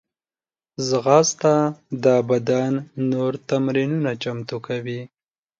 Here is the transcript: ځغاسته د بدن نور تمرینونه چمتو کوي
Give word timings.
ځغاسته 0.87 1.55
د 2.03 2.05
بدن 2.29 2.71
نور 3.11 3.31
تمرینونه 3.49 4.11
چمتو 4.23 4.57
کوي 4.67 5.01